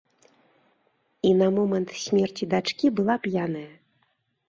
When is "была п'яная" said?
3.01-3.67